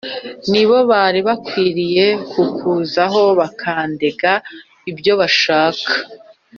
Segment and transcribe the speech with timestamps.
[0.51, 4.31] Ni bo bari bakwiriye kukuzaho bakandega
[4.91, 5.91] ibyo bashaka